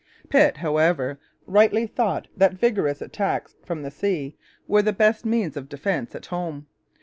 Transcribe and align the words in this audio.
Pitt, 0.29 0.57
however, 0.57 1.19
rightly 1.45 1.85
thought 1.85 2.27
that 2.35 2.53
vigorous 2.55 3.03
attacks 3.03 3.55
from 3.63 3.83
the 3.83 3.91
sea 3.91 4.35
were 4.67 4.81
the 4.81 4.91
best 4.93 5.27
means 5.27 5.55
of 5.55 5.69
defence 5.69 6.15
at 6.15 6.25
home. 6.25 6.65